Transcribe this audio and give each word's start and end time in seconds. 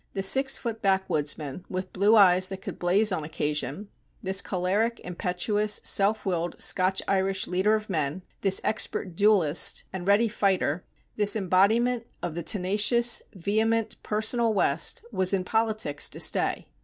This 0.13 0.27
six 0.27 0.57
foot 0.57 0.81
backwoodsman, 0.81 1.63
with 1.69 1.93
blue 1.93 2.15
eyes 2.15 2.47
that 2.49 2.59
could 2.63 2.79
blaze 2.79 3.11
on 3.11 3.23
occasion, 3.23 3.89
this 4.23 4.41
choleric, 4.41 4.99
impetuous, 5.03 5.79
self 5.83 6.25
willed 6.25 6.59
Scotch 6.59 7.03
Irish 7.07 7.45
leader 7.45 7.75
of 7.75 7.87
men, 7.87 8.23
this 8.41 8.59
expert 8.63 9.15
duelist, 9.15 9.83
and 9.93 10.07
ready 10.07 10.27
fighter, 10.27 10.83
this 11.17 11.35
embodiment 11.35 12.07
of 12.23 12.33
the 12.33 12.41
tenacious, 12.41 13.21
vehement, 13.35 14.01
personal 14.01 14.55
West, 14.55 15.03
was 15.11 15.35
in 15.35 15.43
politics 15.43 16.09
to 16.09 16.19
stay. 16.19 16.67